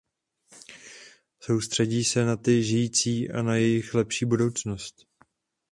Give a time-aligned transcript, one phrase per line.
[1.39, 5.07] Soustředí se na ty žijící a na jejich lepší budoucnost.